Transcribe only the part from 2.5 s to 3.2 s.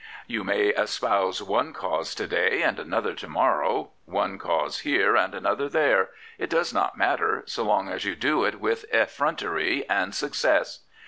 and another